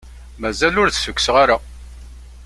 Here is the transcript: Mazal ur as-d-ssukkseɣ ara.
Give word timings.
Mazal 0.41 0.75
ur 0.81 0.87
as-d-ssukkseɣ 0.89 1.35
ara. 1.43 1.57